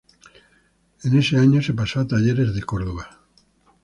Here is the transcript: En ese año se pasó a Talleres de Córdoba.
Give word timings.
En 1.03 1.15
ese 1.15 1.37
año 1.37 1.61
se 1.61 1.75
pasó 1.75 1.99
a 1.99 2.07
Talleres 2.07 2.55
de 2.55 2.63
Córdoba. 2.63 3.19